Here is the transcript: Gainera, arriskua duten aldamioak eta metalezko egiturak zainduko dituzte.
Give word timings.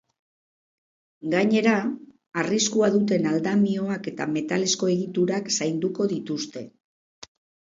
Gainera, 1.33 1.73
arriskua 2.43 2.89
duten 2.95 3.27
aldamioak 3.33 4.09
eta 4.13 4.27
metalezko 4.39 4.91
egiturak 4.95 5.53
zainduko 5.59 6.09
dituzte. 6.17 6.65